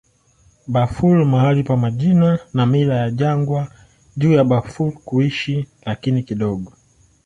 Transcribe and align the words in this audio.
Bafur 0.73 1.17
mahali 1.25 1.63
pa 1.63 1.77
majina 1.77 2.39
na 2.53 2.65
mila 2.65 2.95
ya 2.95 3.11
jangwa 3.11 3.67
juu 4.17 4.33
ya 4.33 4.43
Bafur 4.43 4.93
kuishi, 4.93 5.67
lakini 5.81 6.23
kidogo. 6.23 6.73